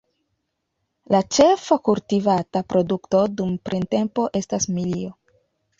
La 1.15 1.19
ĉefa 1.37 1.77
kultivata 1.89 2.65
produkto 2.75 3.23
dum 3.39 3.55
printempo 3.71 4.29
estas 4.43 4.71
milio. 4.81 5.17